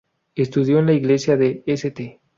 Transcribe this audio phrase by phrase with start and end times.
[0.33, 2.19] Estudió en la Iglesia de St.